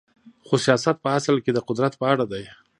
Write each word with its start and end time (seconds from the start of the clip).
خو 0.45 0.55
سیاست 0.65 0.97
په 1.03 1.09
اصل 1.17 1.35
کې 1.43 1.51
د 1.53 1.59
قدرت 1.67 1.93
په 1.99 2.05
اړه 2.13 2.25
دی. 2.31 2.43